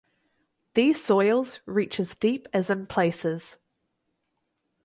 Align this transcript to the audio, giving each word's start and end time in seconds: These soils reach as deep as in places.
These 0.73 1.03
soils 1.03 1.59
reach 1.67 1.99
as 1.99 2.15
deep 2.15 2.47
as 2.53 2.71
in 2.71 2.87
places. 2.87 3.57